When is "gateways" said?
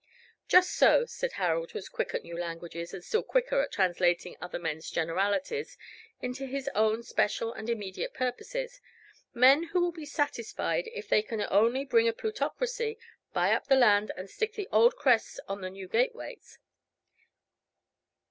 15.87-16.57